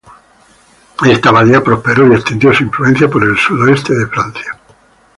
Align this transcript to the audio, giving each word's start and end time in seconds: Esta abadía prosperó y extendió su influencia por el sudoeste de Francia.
Esta 1.07 1.29
abadía 1.29 1.63
prosperó 1.63 2.07
y 2.07 2.15
extendió 2.15 2.51
su 2.51 2.63
influencia 2.63 3.07
por 3.07 3.21
el 3.23 3.37
sudoeste 3.37 3.93
de 3.93 4.07
Francia. 4.07 4.57